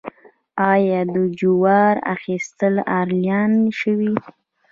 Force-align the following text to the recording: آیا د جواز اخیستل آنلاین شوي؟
آیا 0.71 1.01
د 1.13 1.15
جواز 1.39 1.95
اخیستل 2.15 2.75
آنلاین 2.99 3.53
شوي؟ 3.79 4.13